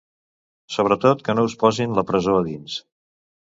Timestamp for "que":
1.27-1.35